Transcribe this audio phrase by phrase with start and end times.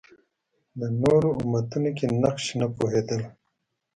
[0.79, 3.21] د نورو امتونو کې نقش نه پوهېدل